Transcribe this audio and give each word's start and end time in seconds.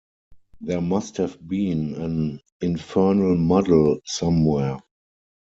There 0.61 0.81
must 0.81 1.17
have 1.17 1.37
been 1.47 1.93
an 1.93 2.41
infernal 2.59 3.35
muddle 3.37 3.99
somewhere. 4.03 4.79